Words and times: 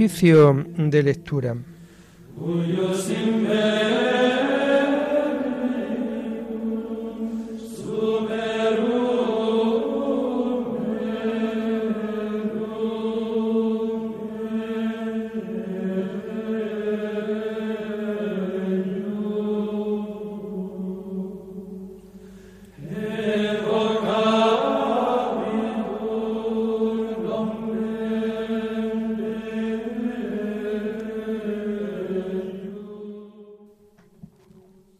Oficio 0.00 0.64
de 0.78 1.02
lectura. 1.02 1.54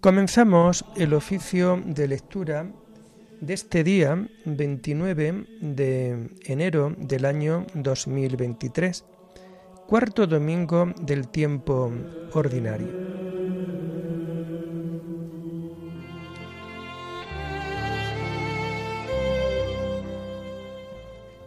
Comenzamos 0.01 0.87
el 0.97 1.13
oficio 1.13 1.83
de 1.85 2.09
lectura 2.09 2.73
de 3.43 3.53
este 3.53 3.85
día 3.85 4.27
29 4.47 5.45
de 5.61 6.31
enero 6.47 6.95
del 6.97 7.27
año 7.27 7.67
2023, 7.75 9.05
cuarto 9.87 10.27
domingo 10.27 10.91
del 11.03 11.29
tiempo 11.29 11.93
ordinario. 12.33 12.89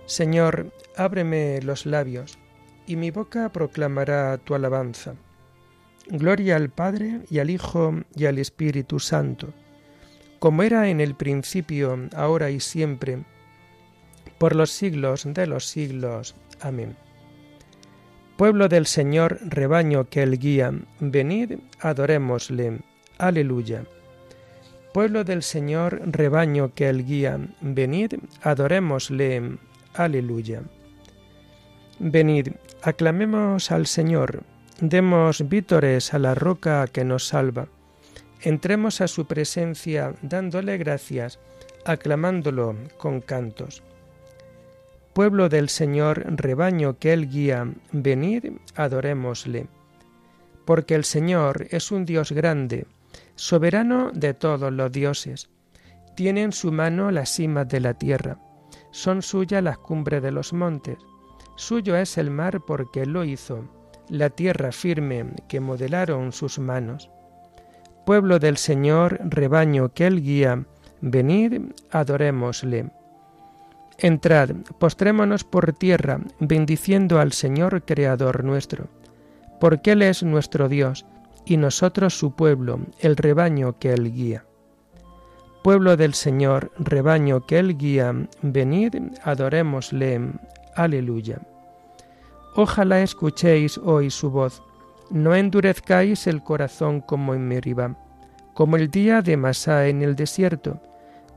Señor, 0.05 0.71
ábreme 0.95 1.59
los 1.63 1.87
labios, 1.87 2.37
y 2.85 2.97
mi 2.97 3.09
boca 3.09 3.51
proclamará 3.51 4.37
tu 4.37 4.53
alabanza. 4.53 5.15
Gloria 6.07 6.57
al 6.57 6.69
Padre 6.69 7.21
y 7.29 7.39
al 7.39 7.49
Hijo 7.49 8.01
y 8.15 8.25
al 8.25 8.37
Espíritu 8.37 8.99
Santo, 8.99 9.53
como 10.39 10.63
era 10.63 10.89
en 10.89 10.99
el 10.99 11.15
principio, 11.15 11.97
ahora 12.13 12.49
y 12.49 12.59
siempre, 12.59 13.23
por 14.37 14.53
los 14.53 14.71
siglos 14.71 15.25
de 15.25 15.47
los 15.47 15.65
siglos. 15.65 16.35
Amén. 16.59 16.97
Pueblo 18.35 18.67
del 18.67 18.85
Señor, 18.85 19.39
rebaño 19.43 20.09
que 20.09 20.23
Él 20.23 20.37
guía, 20.37 20.73
venid, 20.99 21.59
adorémosle. 21.79 22.79
Aleluya. 23.17 23.85
Pueblo 24.93 25.23
del 25.23 25.41
Señor, 25.41 26.01
rebaño 26.05 26.73
que 26.73 26.89
Él 26.89 27.05
guía, 27.05 27.39
venid, 27.61 28.15
adorémosle. 28.41 29.57
Aleluya. 29.93 30.63
Venid, 31.99 32.49
aclamemos 32.81 33.71
al 33.71 33.87
Señor 33.87 34.43
Demos 34.85 35.47
vítores 35.47 36.13
a 36.13 36.19
la 36.19 36.35
roca 36.35 36.85
que 36.87 37.05
nos 37.05 37.25
salva. 37.25 37.67
Entremos 38.41 38.99
a 38.99 39.07
su 39.07 39.25
presencia 39.27 40.13
dándole 40.21 40.77
gracias, 40.77 41.39
aclamándolo 41.85 42.75
con 42.97 43.21
cantos. 43.21 43.81
Pueblo 45.13 45.47
del 45.47 45.69
Señor, 45.69 46.25
rebaño 46.35 46.99
que 46.99 47.13
Él 47.13 47.29
guía, 47.29 47.65
venid, 47.93 48.57
adorémosle. 48.75 49.67
Porque 50.65 50.95
el 50.95 51.05
Señor 51.05 51.65
es 51.69 51.89
un 51.89 52.03
Dios 52.03 52.33
grande, 52.33 52.85
soberano 53.35 54.11
de 54.13 54.33
todos 54.33 54.73
los 54.73 54.91
dioses. 54.91 55.49
Tiene 56.17 56.43
en 56.43 56.51
su 56.51 56.73
mano 56.73 57.09
las 57.09 57.29
cimas 57.29 57.69
de 57.69 57.79
la 57.79 57.93
tierra, 57.93 58.37
son 58.91 59.21
suyas 59.21 59.63
las 59.63 59.77
cumbres 59.77 60.21
de 60.21 60.33
los 60.33 60.51
montes. 60.51 60.97
Suyo 61.55 61.95
es 61.95 62.17
el 62.17 62.31
mar 62.31 62.59
porque 62.67 63.05
lo 63.05 63.23
hizo 63.23 63.63
la 64.09 64.29
tierra 64.29 64.71
firme 64.71 65.25
que 65.47 65.59
modelaron 65.59 66.31
sus 66.31 66.59
manos. 66.59 67.09
Pueblo 68.05 68.39
del 68.39 68.57
Señor, 68.57 69.19
rebaño 69.23 69.93
que 69.93 70.07
Él 70.07 70.21
guía, 70.21 70.65
venid, 71.01 71.61
adorémosle. 71.91 72.91
Entrad, 73.97 74.49
postrémonos 74.79 75.43
por 75.43 75.73
tierra, 75.73 76.19
bendiciendo 76.39 77.19
al 77.19 77.31
Señor 77.31 77.83
Creador 77.83 78.43
nuestro, 78.43 78.87
porque 79.59 79.91
Él 79.91 80.01
es 80.01 80.23
nuestro 80.23 80.67
Dios, 80.67 81.05
y 81.45 81.57
nosotros 81.57 82.17
su 82.17 82.35
pueblo, 82.35 82.79
el 82.99 83.15
rebaño 83.15 83.77
que 83.79 83.93
Él 83.93 84.13
guía. 84.13 84.45
Pueblo 85.63 85.95
del 85.95 86.13
Señor, 86.13 86.71
rebaño 86.77 87.45
que 87.45 87.59
Él 87.59 87.77
guía, 87.77 88.13
venid, 88.41 88.95
adorémosle. 89.23 90.33
Aleluya. 90.75 91.39
Ojalá 92.55 93.01
escuchéis 93.01 93.79
hoy 93.79 94.11
su 94.11 94.29
voz. 94.29 94.61
No 95.09 95.33
endurezcáis 95.35 96.27
el 96.27 96.43
corazón 96.43 97.01
como 97.01 97.33
en 97.33 97.47
Meribá, 97.47 97.97
como 98.53 98.77
el 98.77 98.89
día 98.89 99.21
de 99.21 99.37
Masá 99.37 99.87
en 99.87 100.01
el 100.01 100.15
desierto, 100.15 100.79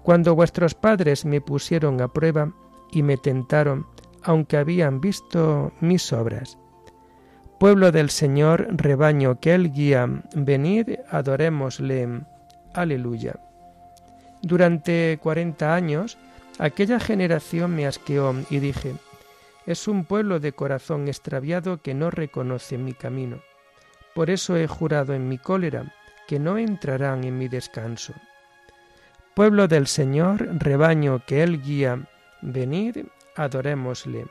cuando 0.02 0.34
vuestros 0.34 0.74
padres 0.74 1.24
me 1.24 1.40
pusieron 1.40 2.00
a 2.00 2.08
prueba 2.08 2.52
y 2.92 3.02
me 3.02 3.16
tentaron, 3.16 3.86
aunque 4.22 4.56
habían 4.56 5.00
visto 5.00 5.72
mis 5.80 6.12
obras. 6.12 6.58
Pueblo 7.58 7.90
del 7.90 8.10
Señor, 8.10 8.68
rebaño 8.70 9.40
que 9.40 9.54
Él 9.54 9.72
guía, 9.72 10.22
venid, 10.34 10.98
adorémosle. 11.10 12.20
Aleluya. 12.74 13.40
Durante 14.42 15.18
cuarenta 15.22 15.74
años, 15.74 16.18
aquella 16.58 17.00
generación 17.00 17.74
me 17.74 17.86
asqueó 17.86 18.34
y 18.50 18.58
dije, 18.58 18.94
es 19.66 19.88
un 19.88 20.04
pueblo 20.04 20.40
de 20.40 20.52
corazón 20.52 21.08
extraviado 21.08 21.82
que 21.82 21.94
no 21.94 22.10
reconoce 22.10 22.78
mi 22.78 22.94
camino. 22.94 23.42
Por 24.14 24.30
eso 24.30 24.56
he 24.56 24.66
jurado 24.66 25.12
en 25.12 25.28
mi 25.28 25.38
cólera 25.38 25.92
que 26.26 26.38
no 26.38 26.56
entrarán 26.56 27.24
en 27.24 27.36
mi 27.36 27.48
descanso. 27.48 28.14
Pueblo 29.34 29.68
del 29.68 29.86
Señor, 29.86 30.48
rebaño 30.58 31.22
que 31.26 31.42
Él 31.42 31.60
guía, 31.60 32.08
venid, 32.40 33.04
adorémosle. 33.34 34.26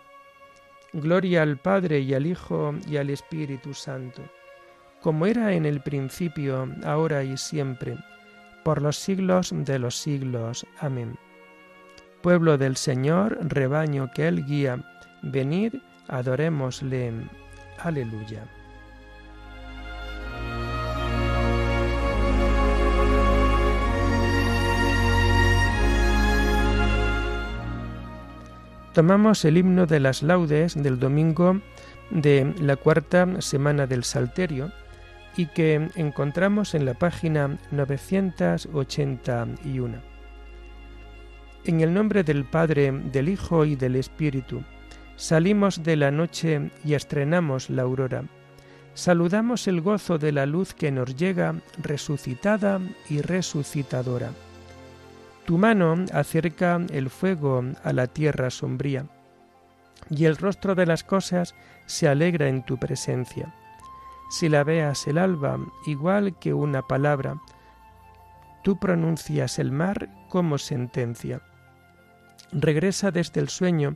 Gloria 0.93 1.43
al 1.43 1.57
Padre 1.57 1.99
y 1.99 2.13
al 2.13 2.25
Hijo 2.25 2.73
y 2.87 2.97
al 2.97 3.09
Espíritu 3.09 3.73
Santo, 3.73 4.23
como 5.01 5.25
era 5.27 5.53
en 5.53 5.65
el 5.65 5.81
principio, 5.81 6.67
ahora 6.83 7.23
y 7.23 7.37
siempre, 7.37 7.97
por 8.63 8.81
los 8.81 8.95
siglos 8.95 9.51
de 9.53 9.77
los 9.77 9.95
siglos. 9.95 10.65
Amén. 10.79 11.19
Pueblo 12.23 12.57
del 12.57 12.75
Señor, 12.75 13.37
rebaño 13.41 14.09
que 14.11 14.27
Él 14.27 14.45
guía, 14.45 14.83
Venid, 15.25 15.73
adorémosle. 16.07 17.11
Aleluya. 17.79 18.45
Tomamos 28.93 29.43
el 29.45 29.57
himno 29.57 29.87
de 29.87 29.99
las 29.99 30.21
laudes 30.21 30.75
del 30.81 30.99
domingo 30.99 31.59
de 32.11 32.53
la 32.61 32.75
cuarta 32.75 33.41
semana 33.41 33.87
del 33.87 34.03
Salterio 34.03 34.71
y 35.35 35.47
que 35.47 35.89
encontramos 35.95 36.75
en 36.75 36.85
la 36.85 36.93
página 36.93 37.57
981. 37.71 39.97
En 41.65 41.81
el 41.81 41.93
nombre 41.95 42.23
del 42.23 42.45
Padre, 42.45 42.91
del 42.91 43.27
Hijo 43.27 43.65
y 43.65 43.75
del 43.75 43.95
Espíritu, 43.95 44.63
Salimos 45.17 45.81
de 45.83 45.95
la 45.95 46.11
noche 46.11 46.71
y 46.83 46.93
estrenamos 46.93 47.69
la 47.69 47.83
aurora. 47.83 48.25
Saludamos 48.95 49.67
el 49.67 49.81
gozo 49.81 50.17
de 50.17 50.33
la 50.33 50.45
luz 50.45 50.73
que 50.73 50.91
nos 50.91 51.15
llega 51.15 51.55
resucitada 51.77 52.81
y 53.09 53.21
resucitadora. 53.21 54.31
Tu 55.45 55.57
mano 55.57 56.05
acerca 56.11 56.81
el 56.91 57.09
fuego 57.09 57.63
a 57.83 57.93
la 57.93 58.07
tierra 58.07 58.49
sombría, 58.49 59.05
y 60.09 60.25
el 60.25 60.35
rostro 60.35 60.75
de 60.75 60.85
las 60.85 61.03
cosas 61.03 61.55
se 61.85 62.07
alegra 62.07 62.49
en 62.49 62.63
tu 62.65 62.77
presencia. 62.77 63.53
Si 64.29 64.49
la 64.49 64.63
veas 64.63 65.07
el 65.07 65.17
alba 65.17 65.59
igual 65.85 66.37
que 66.39 66.53
una 66.53 66.81
palabra, 66.81 67.39
tú 68.63 68.79
pronuncias 68.79 69.59
el 69.59 69.71
mar 69.71 70.09
como 70.29 70.57
sentencia. 70.57 71.41
Regresa 72.51 73.11
desde 73.11 73.39
el 73.39 73.49
sueño 73.49 73.95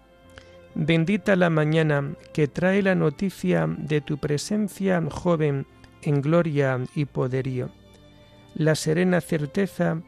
Bendita 0.73 1.35
la 1.35 1.49
mañana 1.49 2.15
que 2.33 2.47
trae 2.47 2.81
la 2.81 2.95
noticia 2.95 3.67
de 3.67 3.99
tu 3.99 4.17
presencia 4.17 5.03
joven 5.09 5.65
en 6.01 6.21
gloria 6.21 6.79
y 6.95 7.05
poderío. 7.05 7.69
La 8.55 8.75
serena 8.75 9.21
certeza 9.21 10.01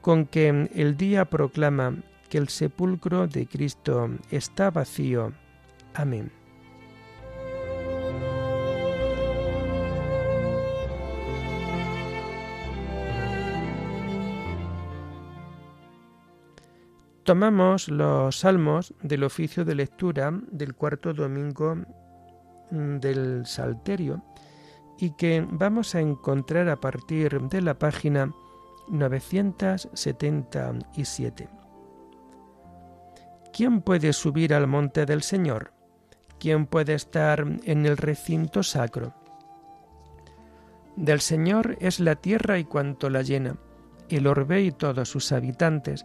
con 0.00 0.26
que 0.26 0.70
el 0.74 0.96
día 0.96 1.26
proclama 1.26 2.02
que 2.28 2.38
el 2.38 2.48
sepulcro 2.48 3.26
de 3.26 3.46
Cristo 3.46 4.10
está 4.30 4.70
vacío. 4.70 5.32
Amén. 5.94 6.41
Tomamos 17.24 17.88
los 17.88 18.40
salmos 18.40 18.94
del 19.00 19.22
oficio 19.22 19.64
de 19.64 19.76
lectura 19.76 20.32
del 20.50 20.74
cuarto 20.74 21.14
domingo 21.14 21.76
mm, 22.70 22.98
del 22.98 23.46
Salterio 23.46 24.24
y 24.98 25.12
que 25.12 25.46
vamos 25.48 25.94
a 25.94 26.00
encontrar 26.00 26.68
a 26.68 26.80
partir 26.80 27.40
de 27.42 27.62
la 27.62 27.78
página 27.78 28.32
977. 28.88 31.48
¿Quién 33.52 33.82
puede 33.82 34.12
subir 34.12 34.52
al 34.52 34.66
monte 34.66 35.06
del 35.06 35.22
Señor? 35.22 35.72
¿Quién 36.40 36.66
puede 36.66 36.94
estar 36.94 37.46
en 37.62 37.86
el 37.86 37.98
recinto 37.98 38.64
sacro? 38.64 39.14
Del 40.96 41.20
Señor 41.20 41.76
es 41.80 42.00
la 42.00 42.16
tierra 42.16 42.58
y 42.58 42.64
cuanto 42.64 43.10
la 43.10 43.22
llena, 43.22 43.58
el 44.08 44.26
orbe 44.26 44.62
y 44.62 44.72
todos 44.72 45.08
sus 45.08 45.30
habitantes 45.30 46.04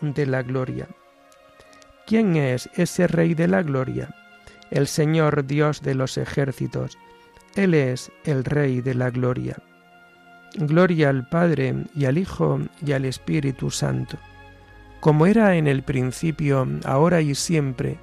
de 0.00 0.26
la 0.26 0.42
gloria. 0.42 0.88
¿Quién 2.06 2.36
es 2.36 2.68
ese 2.74 3.06
Rey 3.06 3.34
de 3.34 3.48
la 3.48 3.62
gloria? 3.62 4.14
El 4.70 4.86
Señor 4.86 5.46
Dios 5.46 5.82
de 5.82 5.94
los 5.94 6.18
ejércitos. 6.18 6.98
Él 7.54 7.74
es 7.74 8.10
el 8.24 8.44
Rey 8.44 8.80
de 8.80 8.94
la 8.94 9.10
gloria. 9.10 9.56
Gloria 10.54 11.10
al 11.10 11.28
Padre 11.28 11.74
y 11.94 12.04
al 12.04 12.18
Hijo 12.18 12.60
y 12.84 12.92
al 12.92 13.04
Espíritu 13.04 13.70
Santo, 13.70 14.18
como 15.00 15.26
era 15.26 15.56
en 15.56 15.66
el 15.66 15.82
principio, 15.82 16.66
ahora 16.84 17.20
y 17.20 17.34
siempre, 17.34 17.98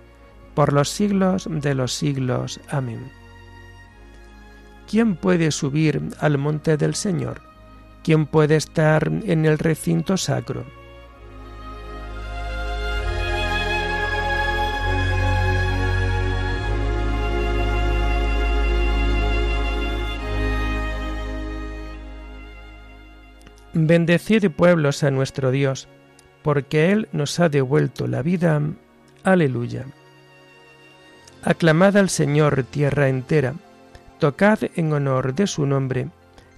por 0.53 0.73
los 0.73 0.89
siglos 0.89 1.47
de 1.49 1.73
los 1.73 1.93
siglos. 1.93 2.59
Amén. 2.69 3.09
¿Quién 4.89 5.15
puede 5.15 5.51
subir 5.51 6.01
al 6.19 6.37
monte 6.37 6.77
del 6.77 6.93
Señor? 6.93 7.41
¿Quién 8.03 8.25
puede 8.25 8.57
estar 8.57 9.07
en 9.07 9.45
el 9.45 9.57
recinto 9.57 10.17
sacro? 10.17 10.65
Bendecid 23.75 24.51
pueblos 24.51 25.03
a 25.03 25.09
nuestro 25.09 25.49
Dios, 25.49 25.87
porque 26.43 26.91
Él 26.91 27.09
nos 27.11 27.39
ha 27.39 27.49
devuelto 27.49 28.05
la 28.05 28.21
vida. 28.21 28.61
Aleluya. 29.23 29.85
Aclamad 31.43 31.97
al 31.97 32.09
Señor 32.09 32.65
tierra 32.65 33.09
entera, 33.09 33.55
tocad 34.19 34.59
en 34.75 34.93
honor 34.93 35.33
de 35.33 35.47
su 35.47 35.65
nombre, 35.65 36.09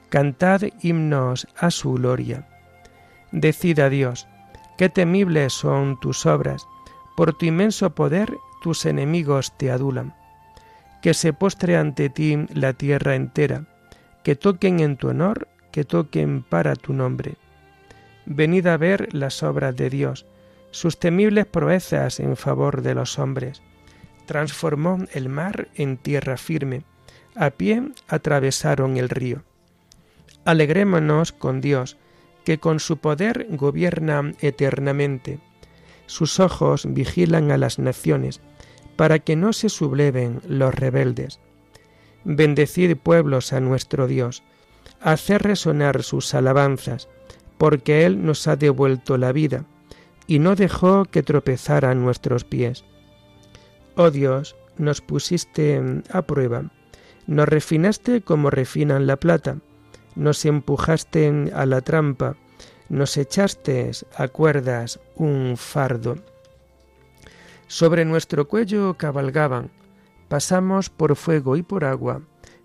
cantad 0.10 0.62
himnos 0.82 1.48
a 1.56 1.72
su 1.72 1.94
gloria. 1.94 2.50
Decid 3.32 3.80
a 3.80 3.90
Dios, 3.90 4.28
qué 4.78 4.90
temibles 4.90 5.54
son 5.54 5.98
tus 6.02 6.26
obras, 6.26 6.68
por 7.16 7.34
tu 7.34 7.46
inmenso 7.46 7.92
poder 7.92 8.34
tus 8.62 8.86
enemigos 8.86 9.58
te 9.58 9.72
adulan. 9.72 10.14
Que 11.02 11.14
se 11.14 11.32
postre 11.32 11.78
ante 11.78 12.10
ti 12.10 12.46
la 12.54 12.74
tierra 12.74 13.16
entera, 13.16 13.64
que 14.22 14.36
toquen 14.36 14.82
en 14.82 14.98
tu 14.98 15.08
honor 15.08 15.48
que 15.76 15.84
toquen 15.84 16.42
para 16.42 16.78
tu 16.78 16.94
nombre. 16.94 17.36
Venid 18.26 18.66
a 18.68 18.78
ver 18.78 19.14
las 19.14 19.44
obras 19.44 19.76
de 19.76 19.90
Dios, 19.90 20.26
sus 20.72 20.98
temibles 20.98 21.48
proezas 21.48 22.22
en 22.22 22.38
favor 22.38 22.82
de 22.82 22.96
los 22.96 23.20
hombres. 23.20 23.62
Transformó 24.26 25.00
el 25.12 25.28
mar 25.28 25.68
en 25.76 25.98
tierra 25.98 26.38
firme, 26.38 26.84
a 27.36 27.50
pie 27.50 27.90
atravesaron 28.08 28.96
el 28.96 29.10
río. 29.10 29.44
Alegrémonos 30.46 31.34
con 31.34 31.60
Dios, 31.60 31.98
que 32.46 32.58
con 32.58 32.80
su 32.80 33.00
poder 33.00 33.46
gobierna 33.50 34.32
eternamente. 34.40 35.40
Sus 36.06 36.40
ojos 36.40 36.86
vigilan 36.88 37.52
a 37.52 37.58
las 37.58 37.80
naciones, 37.80 38.40
para 38.96 39.20
que 39.20 39.36
no 39.36 39.52
se 39.52 39.68
subleven 39.68 40.40
los 40.48 40.74
rebeldes. 40.74 41.42
Bendecid 42.24 42.96
pueblos 42.96 43.52
a 43.52 43.60
nuestro 43.60 44.08
Dios, 44.08 44.42
hacer 45.14 45.44
resonar 45.44 46.02
sus 46.02 46.34
alabanzas, 46.34 47.08
porque 47.60 48.06
Él 48.06 48.26
nos 48.26 48.48
ha 48.48 48.56
devuelto 48.56 49.18
la 49.18 49.32
vida 49.32 49.66
y 50.26 50.40
no 50.40 50.56
dejó 50.56 51.06
que 51.06 51.22
tropezaran 51.22 52.04
nuestros 52.04 52.44
pies. 52.44 52.84
Oh 53.96 54.10
Dios, 54.10 54.56
nos 54.78 55.02
pusiste 55.02 55.80
a 56.12 56.24
prueba, 56.24 56.72
nos 57.28 57.48
refinaste 57.48 58.22
como 58.22 58.50
refinan 58.50 59.06
la 59.06 59.18
plata, 59.18 59.60
nos 60.16 60.44
empujaste 60.44 61.52
a 61.54 61.68
la 61.68 61.82
trampa, 61.82 62.36
nos 62.90 63.16
echaste 63.18 63.92
a 64.18 64.28
cuerdas 64.28 65.00
un 65.16 65.56
fardo. 65.56 66.16
Sobre 67.68 68.06
nuestro 68.06 68.48
cuello 68.48 68.96
cabalgaban, 68.96 69.70
pasamos 70.30 70.90
por 70.90 71.16
fuego 71.16 71.58
y 71.58 71.62
por 71.62 71.86
agua, 71.86 72.22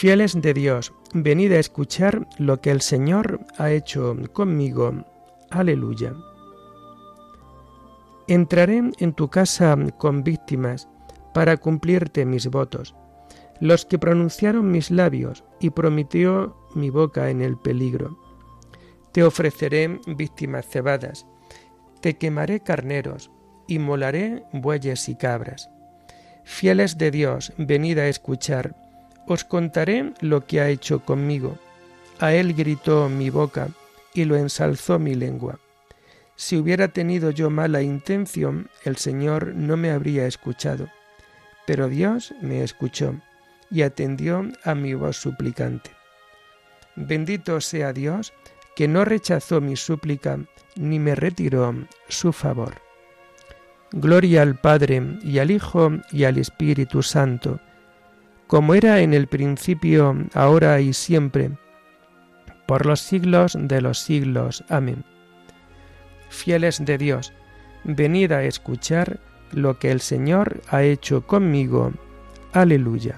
Fieles 0.00 0.40
de 0.40 0.54
Dios, 0.54 0.94
venid 1.12 1.50
a 1.50 1.58
escuchar 1.58 2.28
lo 2.38 2.60
que 2.60 2.70
el 2.70 2.82
Señor 2.82 3.40
ha 3.56 3.72
hecho 3.72 4.16
conmigo. 4.32 5.04
Aleluya. 5.50 6.14
Entraré 8.28 8.92
en 8.96 9.12
tu 9.12 9.26
casa 9.28 9.76
con 9.96 10.22
víctimas 10.22 10.88
para 11.34 11.56
cumplirte 11.56 12.24
mis 12.26 12.46
votos, 12.46 12.94
los 13.58 13.84
que 13.86 13.98
pronunciaron 13.98 14.70
mis 14.70 14.92
labios 14.92 15.42
y 15.58 15.70
prometió 15.70 16.56
mi 16.76 16.90
boca 16.90 17.28
en 17.28 17.42
el 17.42 17.58
peligro. 17.58 18.20
Te 19.10 19.24
ofreceré 19.24 19.98
víctimas 20.06 20.64
cebadas 20.68 21.26
te 22.00 22.16
quemaré 22.16 22.60
carneros, 22.60 23.32
y 23.66 23.80
molaré 23.80 24.44
bueyes 24.52 25.08
y 25.08 25.16
cabras. 25.16 25.68
Fieles 26.44 26.98
de 26.98 27.10
Dios, 27.10 27.52
venid 27.58 27.98
a 27.98 28.06
escuchar, 28.06 28.76
os 29.28 29.44
contaré 29.44 30.12
lo 30.20 30.46
que 30.46 30.60
ha 30.60 30.68
hecho 30.68 31.04
conmigo. 31.04 31.58
A 32.18 32.32
él 32.32 32.54
gritó 32.54 33.08
mi 33.08 33.30
boca, 33.30 33.68
y 34.14 34.24
lo 34.24 34.36
ensalzó 34.36 34.98
mi 34.98 35.14
lengua. 35.14 35.60
Si 36.34 36.56
hubiera 36.56 36.88
tenido 36.88 37.30
yo 37.30 37.50
mala 37.50 37.82
intención, 37.82 38.68
el 38.84 38.96
Señor 38.96 39.54
no 39.54 39.76
me 39.76 39.90
habría 39.90 40.26
escuchado. 40.26 40.88
Pero 41.66 41.88
Dios 41.88 42.34
me 42.40 42.62
escuchó 42.62 43.14
y 43.70 43.82
atendió 43.82 44.48
a 44.64 44.74
mi 44.74 44.94
voz 44.94 45.16
suplicante. 45.16 45.90
Bendito 46.96 47.60
sea 47.60 47.92
Dios, 47.92 48.32
que 48.74 48.88
no 48.88 49.04
rechazó 49.04 49.60
mi 49.60 49.76
súplica 49.76 50.38
ni 50.76 50.98
me 50.98 51.14
retiró 51.14 51.74
su 52.08 52.32
favor. 52.32 52.74
Gloria 53.90 54.42
al 54.42 54.54
Padre 54.54 55.02
y 55.22 55.38
al 55.38 55.50
Hijo 55.50 55.90
y 56.12 56.24
al 56.24 56.38
Espíritu 56.38 57.02
Santo, 57.02 57.60
como 58.48 58.74
era 58.74 59.00
en 59.00 59.12
el 59.14 59.26
principio, 59.26 60.16
ahora 60.32 60.80
y 60.80 60.94
siempre, 60.94 61.50
por 62.66 62.86
los 62.86 63.00
siglos 63.00 63.56
de 63.60 63.82
los 63.82 63.98
siglos. 63.98 64.64
Amén. 64.70 65.04
Fieles 66.30 66.84
de 66.84 66.98
Dios, 66.98 67.32
venid 67.84 68.32
a 68.32 68.42
escuchar 68.42 69.20
lo 69.52 69.78
que 69.78 69.90
el 69.90 70.00
Señor 70.00 70.62
ha 70.68 70.82
hecho 70.82 71.26
conmigo. 71.26 71.92
Aleluya. 72.52 73.16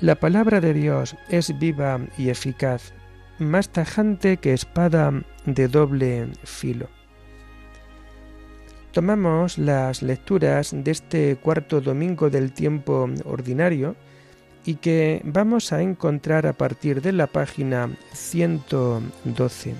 La 0.00 0.14
palabra 0.14 0.60
de 0.60 0.74
Dios 0.74 1.16
es 1.28 1.58
viva 1.58 1.98
y 2.18 2.28
eficaz, 2.28 2.92
más 3.38 3.68
tajante 3.70 4.36
que 4.36 4.52
espada 4.52 5.12
de 5.46 5.68
doble 5.68 6.28
filo. 6.44 6.88
Tomamos 8.92 9.58
las 9.58 10.02
lecturas 10.02 10.70
de 10.72 10.90
este 10.90 11.36
cuarto 11.36 11.80
domingo 11.80 12.30
del 12.30 12.52
tiempo 12.52 13.08
ordinario 13.24 13.96
y 14.64 14.76
que 14.76 15.20
vamos 15.24 15.72
a 15.72 15.82
encontrar 15.82 16.46
a 16.46 16.52
partir 16.52 17.02
de 17.02 17.12
la 17.12 17.26
página 17.26 17.90
112. 18.12 19.74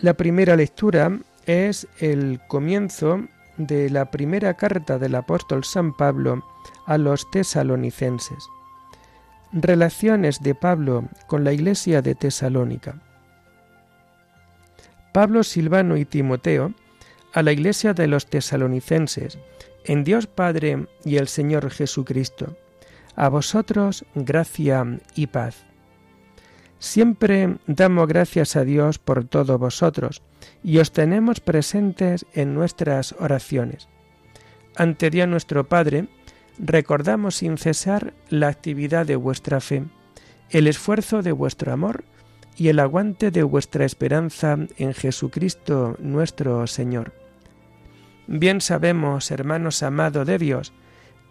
La 0.00 0.14
primera 0.14 0.56
lectura 0.56 1.18
es 1.46 1.86
el 1.98 2.40
comienzo 2.48 3.26
de 3.56 3.88
la 3.90 4.10
primera 4.10 4.54
carta 4.54 4.98
del 4.98 5.14
apóstol 5.14 5.64
San 5.64 5.94
Pablo 5.94 6.44
a 6.86 6.98
los 6.98 7.30
tesalonicenses. 7.30 8.48
Relaciones 9.52 10.42
de 10.42 10.54
Pablo 10.54 11.08
con 11.26 11.44
la 11.44 11.52
iglesia 11.52 12.02
de 12.02 12.14
Tesalónica. 12.14 13.00
Pablo, 15.12 15.42
Silvano 15.44 15.96
y 15.96 16.04
Timoteo 16.04 16.74
a 17.32 17.42
la 17.42 17.52
iglesia 17.52 17.92
de 17.92 18.06
los 18.06 18.26
tesalonicenses, 18.26 19.38
en 19.84 20.04
Dios 20.04 20.26
Padre 20.26 20.86
y 21.04 21.16
el 21.16 21.28
Señor 21.28 21.70
Jesucristo. 21.70 22.56
A 23.14 23.28
vosotros 23.28 24.04
gracia 24.14 25.00
y 25.14 25.26
paz. 25.26 25.66
Siempre 26.78 27.56
damos 27.66 28.08
gracias 28.08 28.56
a 28.56 28.64
Dios 28.64 28.98
por 28.98 29.24
todos 29.24 29.58
vosotros 29.58 30.22
y 30.62 30.78
os 30.78 30.92
tenemos 30.92 31.40
presentes 31.40 32.26
en 32.32 32.54
nuestras 32.54 33.14
oraciones. 33.18 33.88
Ante 34.76 35.10
Dios 35.10 35.28
nuestro 35.28 35.68
Padre, 35.68 36.08
recordamos 36.58 37.36
sin 37.36 37.58
cesar 37.58 38.14
la 38.28 38.48
actividad 38.48 39.06
de 39.06 39.16
vuestra 39.16 39.60
fe, 39.60 39.84
el 40.50 40.66
esfuerzo 40.66 41.22
de 41.22 41.32
vuestro 41.32 41.72
amor 41.72 42.04
y 42.56 42.68
el 42.68 42.80
aguante 42.80 43.30
de 43.30 43.42
vuestra 43.42 43.84
esperanza 43.84 44.56
en 44.78 44.94
Jesucristo 44.94 45.96
nuestro 45.98 46.66
Señor. 46.66 47.12
Bien 48.26 48.60
sabemos, 48.60 49.30
hermanos 49.30 49.82
amados 49.82 50.26
de 50.26 50.38
Dios, 50.38 50.72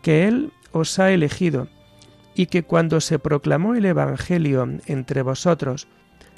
que 0.02 0.28
Él 0.28 0.54
os 0.72 1.00
ha 1.00 1.12
elegido 1.12 1.68
y 2.36 2.48
que 2.48 2.64
cuando 2.64 3.02
se 3.02 3.18
proclamó 3.18 3.76
el 3.76 3.86
Evangelio 3.86 4.68
entre 4.86 5.22
vosotros, 5.22 5.88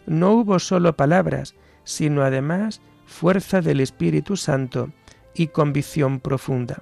no 0.05 0.31
hubo 0.33 0.59
solo 0.59 0.95
palabras, 0.95 1.55
sino 1.83 2.23
además 2.23 2.81
fuerza 3.05 3.61
del 3.61 3.81
Espíritu 3.81 4.37
Santo 4.37 4.91
y 5.33 5.47
convicción 5.47 6.19
profunda. 6.19 6.81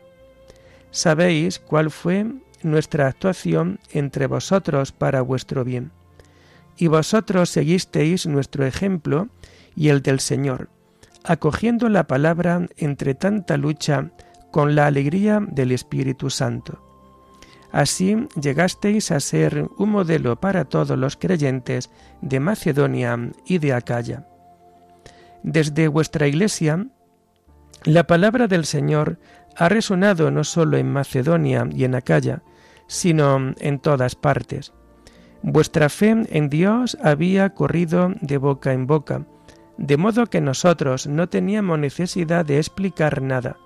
Sabéis 0.96 1.60
cuál 1.60 1.92
fue 1.92 2.26
nuestra 2.64 3.08
actuación 3.08 3.80
entre 3.92 4.28
vosotros 4.28 4.94
para 4.94 5.22
vuestro 5.22 5.66
bien. 5.66 5.92
Y 6.78 6.88
vosotros 6.88 7.50
seguisteis 7.50 8.26
nuestro 8.28 8.66
ejemplo 8.66 9.28
y 9.76 9.90
el 9.90 10.02
del 10.02 10.22
Señor, 10.22 10.70
acogiendo 11.26 11.90
la 11.90 12.08
palabra 12.08 12.68
entre 12.78 13.14
tanta 13.14 13.58
lucha 13.58 14.12
con 14.52 14.76
la 14.76 14.88
alegría 14.88 15.42
del 15.46 15.74
Espíritu 15.74 16.30
Santo 16.30 16.86
Así 17.76 18.16
llegasteis 18.42 19.12
a 19.12 19.20
ser 19.20 19.68
un 19.78 19.90
modelo 19.90 20.40
para 20.40 20.64
todos 20.64 20.98
los 20.98 21.18
creyentes 21.18 21.90
de 22.22 22.40
Macedonia 22.40 23.20
y 23.46 23.58
de 23.58 23.74
Acaya. 23.74 24.26
Desde 25.44 25.90
vuestra 25.90 26.26
iglesia, 26.26 26.88
la 27.84 28.08
palabra 28.08 28.48
del 28.48 28.64
Señor 28.64 29.20
ha 29.56 29.70
resonado 29.70 30.32
no 30.32 30.44
solo 30.44 30.78
en 30.78 30.92
Macedonia 30.92 31.68
y 31.72 31.84
en 31.84 31.96
Acaya, 31.96 32.44
sino 32.88 33.54
en 33.60 33.80
todas 33.80 34.16
partes. 34.16 34.74
Vuestra 35.42 35.90
fe 35.90 36.16
en 36.30 36.50
Dios 36.50 36.98
había 37.04 37.50
corrido 37.52 38.14
de 38.22 38.38
boca 38.38 38.74
en 38.74 38.88
boca, 38.88 39.26
de 39.78 39.98
modo 39.98 40.28
que 40.28 40.42
nosotros 40.42 41.08
no 41.08 41.30
teníamos 41.30 41.80
necesidad 41.80 42.46
de 42.46 42.58
explicar 42.58 43.22
nada 43.22 43.58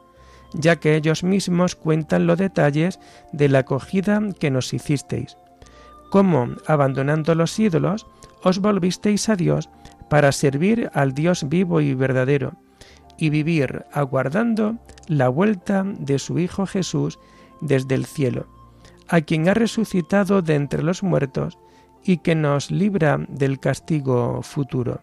ya 0.54 0.78
que 0.78 0.96
ellos 0.96 1.24
mismos 1.24 1.76
cuentan 1.76 2.28
los 2.28 2.38
detalles 2.38 3.00
de 3.32 3.50
la 3.50 3.60
acogida 3.60 4.22
que 4.40 4.52
nos 4.52 4.74
hicisteis, 4.74 5.38
cómo, 6.10 6.50
abandonando 6.66 7.36
los 7.36 7.58
ídolos, 7.60 8.08
os 8.44 8.60
volvisteis 8.60 9.30
a 9.30 9.36
Dios 9.36 9.70
para 10.10 10.32
servir 10.32 10.90
al 10.94 11.14
Dios 11.14 11.48
vivo 11.50 11.82
y 11.82 11.94
verdadero, 11.94 12.54
y 13.20 13.30
vivir 13.30 13.86
aguardando 13.92 14.78
la 15.08 15.28
vuelta 15.28 15.84
de 15.86 16.20
su 16.20 16.40
Hijo 16.40 16.66
Jesús 16.66 17.20
desde 17.60 17.96
el 17.96 18.06
cielo, 18.06 18.48
a 19.10 19.22
quien 19.22 19.50
ha 19.50 19.54
resucitado 19.54 20.42
de 20.42 20.56
entre 20.56 20.84
los 20.84 21.04
muertos 21.04 21.58
y 22.04 22.18
que 22.18 22.34
nos 22.34 22.72
libra 22.72 23.20
del 23.28 23.60
castigo 23.60 24.42
futuro. 24.42 25.02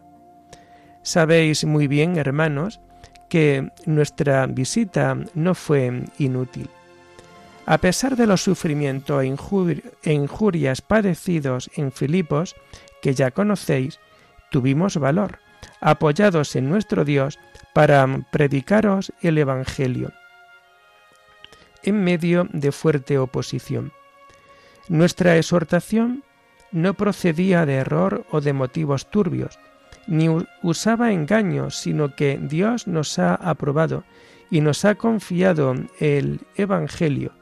Sabéis 1.03 1.63
muy 1.63 1.87
bien, 1.87 2.17
hermanos, 2.17 2.81
que 3.29 3.71
nuestra 3.85 4.47
visita 4.47 5.15
no 5.35 5.53
fue 5.53 6.05
inútil. 6.17 6.69
A 7.67 7.77
pesar 7.77 8.15
de 8.15 8.25
los 8.25 8.41
sufrimientos 8.41 9.23
e, 9.23 10.13
injurias 10.13 10.81
padecidos 10.81 11.69
en 11.75 11.91
Filipos, 11.91 12.55
que 13.01 13.13
ya 13.13 13.29
conocéis, 13.31 13.99
tuvimos 14.49 14.97
valor, 14.97 15.39
apoyados 15.79 16.55
en 16.55 16.69
nuestro 16.69 17.05
Dios, 17.05 17.39
para 17.73 18.07
predicaros 18.31 19.13
el 19.21 19.37
Evangelio, 19.37 20.11
en 21.83 22.03
medio 22.03 22.47
de 22.51 22.71
fuerte 22.71 23.19
oposición. 23.19 23.91
Nuestra 24.89 25.37
exhortación 25.37 26.23
no 26.71 26.95
procedía 26.95 27.65
de 27.65 27.75
error 27.75 28.25
o 28.31 28.41
de 28.41 28.53
motivos 28.53 29.11
turbios, 29.11 29.59
ni 30.07 30.27
usaba 30.63 31.11
engaños, 31.11 31.75
sino 31.75 32.15
que 32.15 32.39
Dios 32.41 32.87
nos 32.87 33.19
ha 33.19 33.35
aprobado 33.35 34.03
y 34.49 34.61
nos 34.61 34.85
ha 34.85 34.95
confiado 34.95 35.75
el 35.99 36.41
Evangelio, 36.55 37.33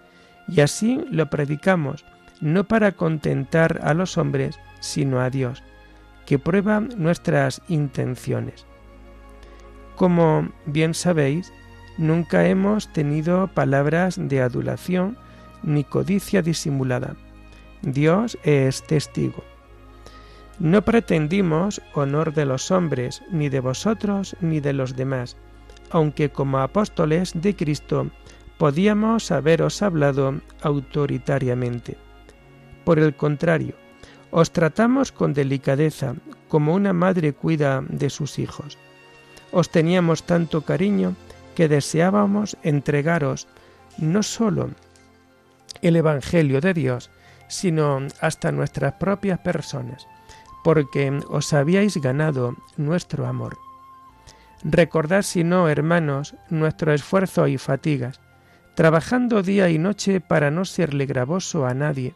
y 0.48 0.62
así 0.62 1.02
lo 1.10 1.30
predicamos, 1.30 2.04
no 2.42 2.66
para 2.66 2.92
contentar 2.92 3.80
a 3.84 3.94
los 3.94 4.18
hombres, 4.18 4.60
sino 4.80 5.22
a 5.22 5.30
Dios, 5.30 5.64
que 6.26 6.40
prueba 6.40 6.80
nuestras 6.80 7.62
intenciones. 7.68 8.66
Como 9.96 10.50
bien 10.66 10.94
sabéis, 10.94 11.54
nunca 11.98 12.48
hemos 12.48 12.92
tenido 12.92 13.48
palabras 13.48 14.16
de 14.20 14.42
adulación 14.42 15.18
ni 15.64 15.84
codicia 15.84 16.42
disimulada. 16.42 17.16
Dios 17.82 18.38
es 18.44 18.84
testigo. 18.84 19.44
No 20.60 20.84
pretendimos 20.84 21.82
honor 21.94 22.34
de 22.34 22.46
los 22.46 22.72
hombres, 22.72 23.22
ni 23.30 23.50
de 23.50 23.60
vosotros, 23.60 24.36
ni 24.40 24.60
de 24.60 24.74
los 24.74 24.96
demás, 24.96 25.38
aunque 25.90 26.30
como 26.30 26.60
apóstoles 26.60 27.34
de 27.36 27.56
Cristo 27.56 28.10
podíamos 28.58 29.32
haberos 29.32 29.82
hablado 29.82 30.40
autoritariamente. 30.62 31.98
Por 32.86 33.00
el 33.00 33.16
contrario, 33.16 33.76
os 34.38 34.52
tratamos 34.52 35.14
con 35.14 35.34
delicadeza, 35.34 36.16
como 36.50 36.74
una 36.74 36.92
madre 36.92 37.32
cuida 37.32 37.82
de 37.88 38.10
sus 38.10 38.38
hijos. 38.38 38.78
Os 39.54 39.70
teníamos 39.70 40.24
tanto 40.24 40.64
cariño 40.64 41.16
que 41.56 41.70
deseábamos 41.70 42.58
entregaros 42.62 43.48
no 43.98 44.24
sólo 44.24 44.72
el 45.82 45.96
Evangelio 45.96 46.60
de 46.60 46.74
Dios, 46.74 47.12
sino 47.48 48.00
hasta 48.20 48.52
nuestras 48.52 48.96
propias 48.96 49.40
personas, 49.40 50.06
porque 50.66 51.18
os 51.30 51.54
habíais 51.54 51.96
ganado 51.96 52.58
nuestro 52.76 53.28
amor. 53.28 53.58
Recordad, 54.66 55.22
si 55.22 55.46
no, 55.46 55.70
hermanos, 55.70 56.36
nuestro 56.50 56.92
esfuerzo 56.92 57.48
y 57.48 57.58
fatigas, 57.58 58.20
trabajando 58.76 59.44
día 59.44 59.70
y 59.70 59.78
noche 59.78 60.20
para 60.20 60.52
no 60.52 60.66
serle 60.66 61.06
gravoso 61.06 61.66
a 61.66 61.74
nadie. 61.74 62.16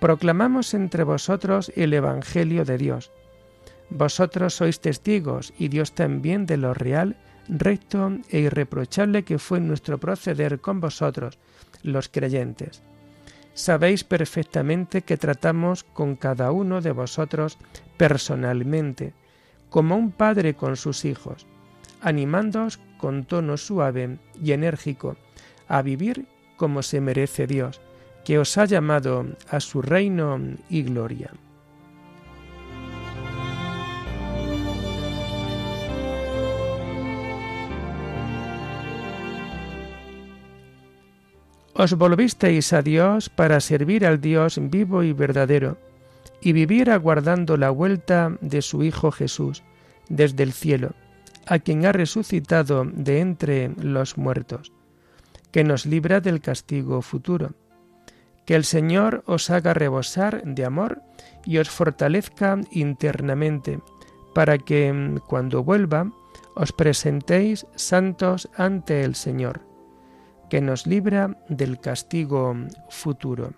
Proclamamos 0.00 0.74
entre 0.74 1.02
vosotros 1.02 1.72
el 1.74 1.92
Evangelio 1.92 2.64
de 2.64 2.78
Dios. 2.78 3.10
Vosotros 3.90 4.54
sois 4.54 4.80
testigos 4.80 5.52
y 5.58 5.68
Dios 5.68 5.92
también 5.92 6.46
de 6.46 6.56
lo 6.56 6.74
real, 6.74 7.16
recto 7.48 8.12
e 8.28 8.40
irreprochable 8.40 9.24
que 9.24 9.38
fue 9.38 9.60
nuestro 9.60 9.98
proceder 9.98 10.60
con 10.60 10.80
vosotros, 10.80 11.38
los 11.82 12.08
creyentes. 12.08 12.82
Sabéis 13.54 14.04
perfectamente 14.04 15.02
que 15.02 15.16
tratamos 15.16 15.82
con 15.82 16.14
cada 16.14 16.52
uno 16.52 16.80
de 16.80 16.92
vosotros 16.92 17.58
personalmente, 17.96 19.14
como 19.68 19.96
un 19.96 20.12
padre 20.12 20.54
con 20.54 20.76
sus 20.76 21.04
hijos, 21.04 21.46
animándoos 22.00 22.78
con 22.98 23.24
tono 23.24 23.56
suave 23.56 24.18
y 24.40 24.52
enérgico 24.52 25.16
a 25.66 25.82
vivir 25.82 26.26
como 26.56 26.82
se 26.82 27.00
merece 27.00 27.46
Dios, 27.46 27.80
que 28.28 28.38
os 28.38 28.58
ha 28.58 28.66
llamado 28.66 29.24
a 29.48 29.58
su 29.58 29.80
reino 29.80 30.38
y 30.68 30.82
gloria. 30.82 31.32
Os 41.72 41.94
volvisteis 41.94 42.74
a 42.74 42.82
Dios 42.82 43.30
para 43.30 43.60
servir 43.60 44.04
al 44.04 44.20
Dios 44.20 44.60
vivo 44.60 45.02
y 45.02 45.14
verdadero, 45.14 45.78
y 46.42 46.52
vivir 46.52 46.90
aguardando 46.90 47.56
la 47.56 47.70
vuelta 47.70 48.36
de 48.42 48.60
su 48.60 48.82
Hijo 48.82 49.10
Jesús 49.10 49.62
desde 50.10 50.42
el 50.42 50.52
cielo, 50.52 50.90
a 51.46 51.60
quien 51.60 51.86
ha 51.86 51.92
resucitado 51.92 52.84
de 52.84 53.20
entre 53.20 53.70
los 53.80 54.18
muertos, 54.18 54.70
que 55.50 55.64
nos 55.64 55.86
libra 55.86 56.20
del 56.20 56.42
castigo 56.42 57.00
futuro. 57.00 57.54
Que 58.48 58.54
el 58.54 58.64
Señor 58.64 59.24
os 59.26 59.50
haga 59.50 59.74
rebosar 59.74 60.42
de 60.42 60.64
amor 60.64 61.02
y 61.44 61.58
os 61.58 61.68
fortalezca 61.68 62.58
internamente, 62.70 63.78
para 64.34 64.56
que, 64.56 65.20
cuando 65.26 65.62
vuelva, 65.62 66.10
os 66.54 66.72
presentéis 66.72 67.66
santos 67.76 68.48
ante 68.56 69.04
el 69.04 69.16
Señor 69.16 69.68
que 70.48 70.62
nos 70.62 70.86
libra 70.86 71.36
del 71.50 71.78
castigo 71.78 72.56
futuro. 72.88 73.52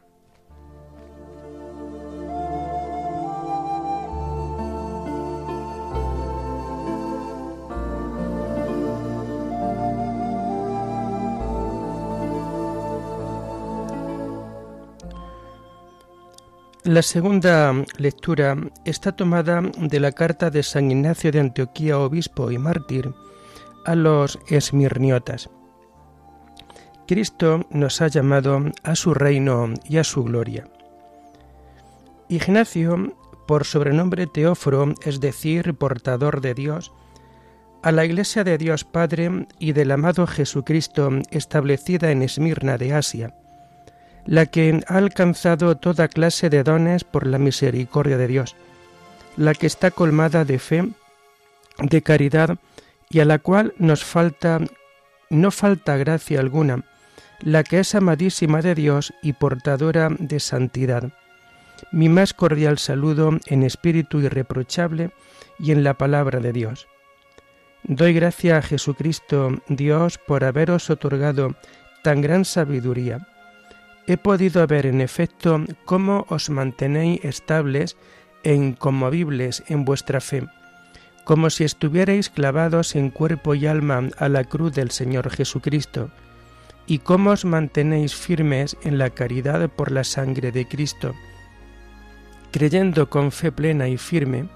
La 16.84 17.02
segunda 17.02 17.74
lectura 17.98 18.56
está 18.86 19.12
tomada 19.12 19.60
de 19.60 20.00
la 20.00 20.12
carta 20.12 20.48
de 20.48 20.62
San 20.62 20.90
Ignacio 20.90 21.30
de 21.30 21.40
Antioquía, 21.40 21.98
obispo 21.98 22.50
y 22.50 22.56
mártir, 22.56 23.12
a 23.84 23.94
los 23.94 24.38
esmirniotas. 24.48 25.50
Cristo 27.06 27.66
nos 27.68 28.00
ha 28.00 28.08
llamado 28.08 28.62
a 28.82 28.96
su 28.96 29.12
reino 29.12 29.74
y 29.84 29.98
a 29.98 30.04
su 30.04 30.24
gloria. 30.24 30.68
Ignacio, 32.30 33.14
por 33.46 33.66
sobrenombre 33.66 34.26
Teóforo, 34.26 34.94
es 35.02 35.20
decir, 35.20 35.74
portador 35.74 36.40
de 36.40 36.54
Dios, 36.54 36.92
a 37.82 37.92
la 37.92 38.06
Iglesia 38.06 38.42
de 38.42 38.56
Dios 38.56 38.84
Padre 38.84 39.46
y 39.58 39.72
del 39.72 39.90
amado 39.90 40.26
Jesucristo 40.26 41.10
establecida 41.30 42.10
en 42.10 42.22
Esmirna 42.22 42.78
de 42.78 42.94
Asia, 42.94 43.34
la 44.26 44.46
que 44.46 44.80
ha 44.86 44.96
alcanzado 44.96 45.76
toda 45.76 46.08
clase 46.08 46.50
de 46.50 46.62
dones 46.62 47.04
por 47.04 47.26
la 47.26 47.38
misericordia 47.38 48.16
de 48.16 48.26
Dios, 48.26 48.56
la 49.36 49.54
que 49.54 49.66
está 49.66 49.90
colmada 49.90 50.44
de 50.44 50.58
fe, 50.58 50.88
de 51.78 52.02
caridad 52.02 52.58
y 53.08 53.20
a 53.20 53.24
la 53.24 53.38
cual 53.38 53.74
nos 53.78 54.04
falta 54.04 54.60
no 55.30 55.50
falta 55.52 55.96
gracia 55.96 56.40
alguna, 56.40 56.84
la 57.40 57.62
que 57.62 57.78
es 57.78 57.94
amadísima 57.94 58.62
de 58.62 58.74
Dios 58.74 59.14
y 59.22 59.32
portadora 59.32 60.08
de 60.18 60.40
santidad. 60.40 61.12
Mi 61.92 62.08
más 62.08 62.34
cordial 62.34 62.78
saludo 62.78 63.38
en 63.46 63.62
espíritu 63.62 64.20
irreprochable 64.20 65.10
y 65.58 65.72
en 65.72 65.84
la 65.84 65.94
palabra 65.94 66.40
de 66.40 66.52
Dios. 66.52 66.88
Doy 67.84 68.12
gracia 68.12 68.58
a 68.58 68.62
Jesucristo, 68.62 69.62
Dios, 69.68 70.18
por 70.18 70.44
haberos 70.44 70.90
otorgado 70.90 71.54
tan 72.02 72.20
gran 72.20 72.44
sabiduría. 72.44 73.26
He 74.10 74.16
podido 74.16 74.66
ver 74.66 74.86
en 74.86 75.00
efecto 75.00 75.64
cómo 75.84 76.26
os 76.28 76.50
mantenéis 76.50 77.24
estables 77.24 77.96
e 78.42 78.54
inconmovibles 78.54 79.62
en 79.68 79.84
vuestra 79.84 80.20
fe, 80.20 80.48
como 81.22 81.48
si 81.48 81.62
estuvierais 81.62 82.28
clavados 82.28 82.96
en 82.96 83.10
cuerpo 83.10 83.54
y 83.54 83.68
alma 83.68 84.08
a 84.18 84.28
la 84.28 84.42
cruz 84.42 84.74
del 84.74 84.90
Señor 84.90 85.30
Jesucristo, 85.30 86.10
y 86.88 86.98
cómo 86.98 87.30
os 87.30 87.44
mantenéis 87.44 88.16
firmes 88.16 88.76
en 88.82 88.98
la 88.98 89.10
caridad 89.10 89.70
por 89.70 89.92
la 89.92 90.02
sangre 90.02 90.50
de 90.50 90.66
Cristo, 90.66 91.14
creyendo 92.50 93.10
con 93.10 93.30
fe 93.30 93.52
plena 93.52 93.86
y 93.86 93.96
firme 93.96 94.48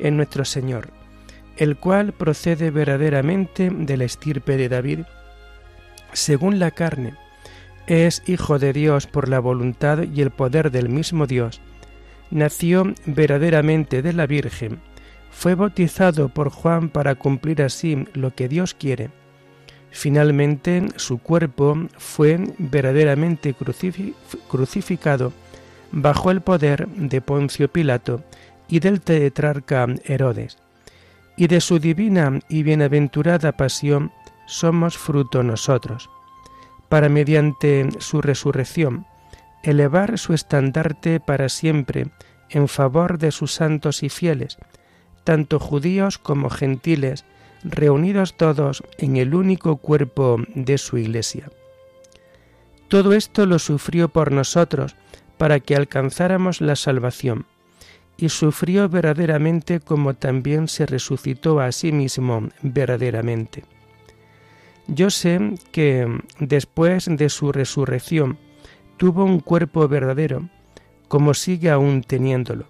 en 0.00 0.18
nuestro 0.18 0.44
Señor, 0.44 0.90
el 1.56 1.78
cual 1.78 2.12
procede 2.12 2.70
verdaderamente 2.70 3.70
de 3.70 3.96
la 3.96 4.04
estirpe 4.04 4.58
de 4.58 4.68
David, 4.68 4.98
según 6.12 6.58
la 6.58 6.72
carne, 6.72 7.14
es 7.88 8.22
Hijo 8.26 8.58
de 8.58 8.72
Dios 8.72 9.06
por 9.06 9.28
la 9.28 9.40
voluntad 9.40 10.02
y 10.02 10.22
el 10.22 10.30
poder 10.30 10.70
del 10.70 10.88
mismo 10.88 11.26
Dios, 11.26 11.60
nació 12.30 12.94
verdaderamente 13.06 14.02
de 14.02 14.12
la 14.12 14.26
Virgen, 14.26 14.80
fue 15.30 15.54
bautizado 15.54 16.28
por 16.28 16.50
Juan 16.50 16.88
para 16.88 17.16
cumplir 17.16 17.62
así 17.62 18.06
lo 18.14 18.34
que 18.34 18.48
Dios 18.48 18.74
quiere, 18.74 19.10
Finalmente 19.90 20.86
su 20.96 21.18
cuerpo 21.18 21.76
fue 21.96 22.38
verdaderamente 22.58 23.54
crucificado 24.48 25.32
bajo 25.90 26.30
el 26.30 26.40
poder 26.40 26.86
de 26.88 27.20
Poncio 27.20 27.68
Pilato 27.68 28.22
y 28.68 28.80
del 28.80 29.00
tetrarca 29.00 29.86
Herodes. 30.04 30.58
Y 31.36 31.46
de 31.46 31.60
su 31.60 31.78
divina 31.78 32.40
y 32.48 32.62
bienaventurada 32.64 33.52
pasión 33.52 34.12
somos 34.46 34.98
fruto 34.98 35.42
nosotros, 35.42 36.10
para 36.88 37.08
mediante 37.08 37.88
su 37.98 38.20
resurrección 38.20 39.06
elevar 39.62 40.18
su 40.18 40.34
estandarte 40.34 41.20
para 41.20 41.48
siempre 41.48 42.06
en 42.50 42.68
favor 42.68 43.18
de 43.18 43.32
sus 43.32 43.52
santos 43.52 44.02
y 44.02 44.08
fieles, 44.08 44.58
tanto 45.24 45.58
judíos 45.58 46.18
como 46.18 46.48
gentiles, 46.48 47.24
reunidos 47.62 48.36
todos 48.36 48.82
en 48.98 49.16
el 49.16 49.34
único 49.34 49.76
cuerpo 49.76 50.38
de 50.54 50.78
su 50.78 50.96
Iglesia. 50.96 51.50
Todo 52.88 53.12
esto 53.12 53.44
lo 53.44 53.58
sufrió 53.58 54.08
por 54.08 54.32
nosotros 54.32 54.96
para 55.36 55.60
que 55.60 55.76
alcanzáramos 55.76 56.60
la 56.60 56.74
salvación, 56.74 57.46
y 58.16 58.30
sufrió 58.30 58.88
verdaderamente 58.88 59.78
como 59.78 60.14
también 60.14 60.66
se 60.66 60.86
resucitó 60.86 61.60
a 61.60 61.70
sí 61.70 61.92
mismo 61.92 62.48
verdaderamente. 62.62 63.64
Yo 64.88 65.10
sé 65.10 65.54
que 65.70 66.06
después 66.40 67.06
de 67.08 67.28
su 67.28 67.52
resurrección 67.52 68.38
tuvo 68.96 69.24
un 69.24 69.40
cuerpo 69.40 69.86
verdadero, 69.86 70.48
como 71.06 71.32
sigue 71.34 71.70
aún 71.70 72.02
teniéndolo 72.02 72.66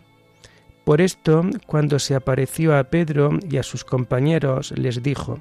por 0.88 1.02
esto, 1.02 1.42
cuando 1.66 1.98
se 1.98 2.14
apareció 2.14 2.74
a 2.74 2.84
Pedro 2.84 3.38
y 3.46 3.58
a 3.58 3.62
sus 3.62 3.84
compañeros, 3.84 4.72
les 4.74 5.02
dijo, 5.02 5.38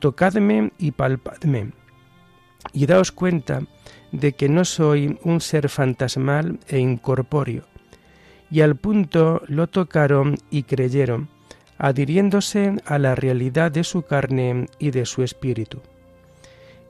Tocadme 0.00 0.72
y 0.78 0.90
palpadme, 0.90 1.70
y 2.72 2.86
daos 2.86 3.12
cuenta 3.12 3.62
de 4.10 4.32
que 4.32 4.48
no 4.48 4.64
soy 4.64 5.16
un 5.22 5.40
ser 5.40 5.68
fantasmal 5.68 6.58
e 6.66 6.80
incorpóreo. 6.80 7.62
Y 8.50 8.62
al 8.62 8.74
punto 8.74 9.42
lo 9.46 9.68
tocaron 9.68 10.38
y 10.50 10.64
creyeron, 10.64 11.28
adhiriéndose 11.78 12.74
a 12.84 12.98
la 12.98 13.14
realidad 13.14 13.70
de 13.70 13.84
su 13.84 14.02
carne 14.02 14.66
y 14.80 14.90
de 14.90 15.06
su 15.06 15.22
espíritu. 15.22 15.82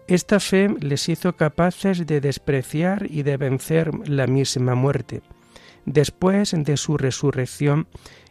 Esta 0.06 0.38
fe 0.38 0.68
les 0.80 1.08
hizo 1.08 1.36
capaces 1.36 2.06
de 2.06 2.20
despreciar 2.20 3.06
y 3.10 3.22
de 3.22 3.36
vencer 3.36 3.90
la 4.08 4.26
misma 4.26 4.74
muerte, 4.74 5.22
Después 5.86 6.54
de 6.56 6.76
su 6.76 6.96
resurrección, 6.96 7.88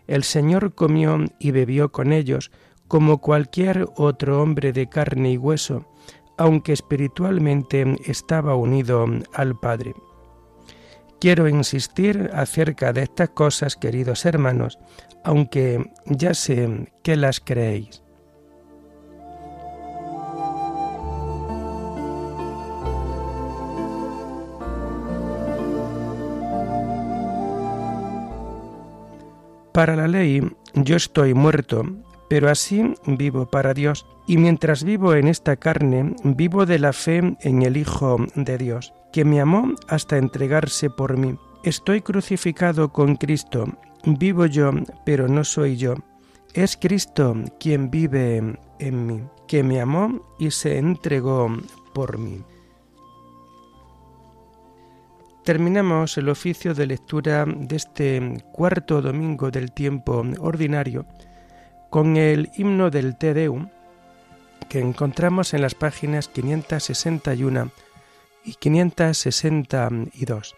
el 0.08 0.24
Señor 0.24 0.74
comió 0.74 1.20
y 1.40 1.52
bebió 1.52 1.92
con 1.92 2.12
ellos, 2.12 2.52
como 2.88 3.20
cualquier 3.20 3.88
otro 3.96 4.42
hombre 4.42 4.74
de 4.74 4.90
carne 4.90 5.32
y 5.32 5.38
hueso, 5.38 5.88
aunque 6.38 6.74
espiritualmente 6.74 7.96
estaba 8.06 8.56
unido 8.56 9.06
al 9.34 9.60
Padre. 9.60 9.94
Quiero 11.20 11.48
insistir 11.48 12.32
acerca 12.34 12.92
de 12.92 13.04
estas 13.04 13.30
cosas, 13.30 13.76
queridos 13.78 14.26
hermanos, 14.26 14.78
aunque 15.24 15.92
ya 16.06 16.34
sé 16.34 16.92
que 17.02 17.16
las 17.16 17.40
creéis. 17.40 18.03
Para 29.74 29.96
la 29.96 30.08
ley 30.08 30.42
yo 30.76 30.96
estoy 30.96 31.34
muerto, 31.34 31.84
pero 32.30 32.50
así 32.50 32.94
vivo 33.08 33.48
para 33.48 33.74
Dios, 33.74 34.06
y 34.28 34.38
mientras 34.38 34.84
vivo 34.84 35.16
en 35.16 35.28
esta 35.28 35.56
carne, 35.56 36.16
vivo 36.24 36.68
de 36.68 36.78
la 36.78 36.94
fe 36.94 37.36
en 37.42 37.62
el 37.64 37.76
Hijo 37.76 38.18
de 38.36 38.58
Dios, 38.60 38.94
que 39.12 39.26
me 39.26 39.42
amó 39.42 39.74
hasta 39.88 40.18
entregarse 40.18 40.92
por 40.92 41.18
mí. 41.18 41.36
Estoy 41.64 42.02
crucificado 42.02 42.94
con 42.94 43.16
Cristo, 43.16 43.66
vivo 44.06 44.46
yo, 44.46 44.72
pero 45.06 45.28
no 45.28 45.44
soy 45.44 45.76
yo. 45.76 45.96
Es 46.54 46.78
Cristo 46.78 47.36
quien 47.60 47.90
vive 47.90 48.60
en 48.78 49.08
mí, 49.08 49.24
que 49.48 49.64
me 49.64 49.82
amó 49.82 50.22
y 50.38 50.52
se 50.52 50.78
entregó 50.78 51.50
por 51.96 52.20
mí. 52.20 52.44
Terminamos 55.44 56.18
el 56.18 56.30
oficio 56.30 56.74
de 56.74 56.88
lectura 56.88 57.44
de 57.46 57.76
este 57.76 58.42
cuarto 58.54 59.02
domingo 59.02 59.52
del 59.52 59.74
tiempo 59.74 60.24
ordinario 60.40 61.06
con 61.90 62.16
el 62.16 62.50
himno 62.56 62.90
del 62.90 63.18
Te 63.18 63.34
Deum 63.34 63.68
que 64.70 64.80
encontramos 64.80 65.54
en 65.54 65.62
las 65.62 65.76
páginas 65.76 66.30
561 66.30 67.72
y 68.46 68.54
562. 68.54 70.56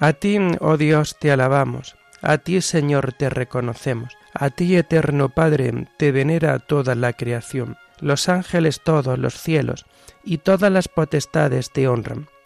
A 0.00 0.12
ti, 0.12 0.38
oh 0.58 0.76
Dios, 0.76 1.16
te 1.20 1.30
alabamos, 1.30 1.94
a 2.20 2.38
ti, 2.38 2.60
Señor, 2.62 3.12
te 3.12 3.30
reconocemos, 3.30 4.12
a 4.34 4.50
ti, 4.50 4.74
eterno 4.74 5.28
Padre, 5.28 5.86
te 5.98 6.10
venera 6.10 6.58
toda 6.58 6.96
la 6.96 7.12
creación, 7.12 7.76
los 8.00 8.28
ángeles 8.28 8.80
todos, 8.82 9.20
los 9.20 9.40
cielos, 9.40 9.86
y 10.24 10.38
todas 10.38 10.72
las 10.72 10.88
potestades 10.88 11.70
te 11.70 11.86
honran 11.86 12.26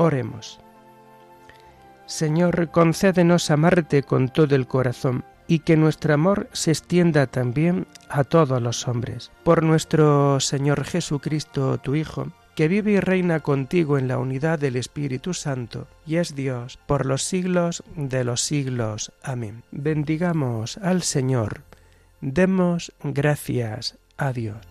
Oremos. 0.00 0.58
Señor, 2.06 2.70
concédenos 2.70 3.50
amarte 3.50 4.02
con 4.02 4.30
todo 4.30 4.56
el 4.56 4.66
corazón 4.66 5.26
y 5.46 5.58
que 5.58 5.76
nuestro 5.76 6.14
amor 6.14 6.48
se 6.52 6.70
extienda 6.70 7.26
también 7.26 7.86
a 8.08 8.24
todos 8.24 8.62
los 8.62 8.88
hombres. 8.88 9.30
Por 9.44 9.62
nuestro 9.62 10.40
Señor 10.40 10.84
Jesucristo, 10.84 11.76
tu 11.76 11.96
Hijo, 11.96 12.28
que 12.54 12.66
vive 12.66 12.92
y 12.92 13.00
reina 13.00 13.40
contigo 13.40 13.98
en 13.98 14.08
la 14.08 14.16
unidad 14.16 14.58
del 14.58 14.76
Espíritu 14.76 15.34
Santo, 15.34 15.86
y 16.06 16.16
es 16.16 16.34
Dios 16.34 16.78
por 16.86 17.04
los 17.04 17.22
siglos 17.22 17.84
de 17.94 18.24
los 18.24 18.40
siglos. 18.40 19.12
Amén. 19.22 19.64
Bendigamos 19.70 20.78
al 20.78 21.02
Señor. 21.02 21.64
Demos 22.22 22.94
gracias 23.02 23.98
a 24.16 24.32
Dios. 24.32 24.69